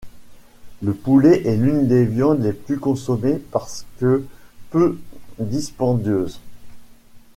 [0.81, 4.25] Le poulet est l'une des viandes les plus consommées parce que
[4.71, 4.99] peu
[5.37, 6.39] dispendieuse.